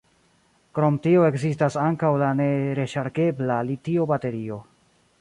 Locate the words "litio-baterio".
3.71-4.63